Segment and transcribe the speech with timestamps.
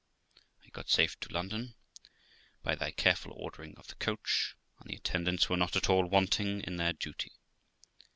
[0.65, 1.75] I got safe to London,
[2.63, 6.61] by thy careful ordering of the coach, and the attendants were not at all wanting
[6.61, 7.33] in their duty.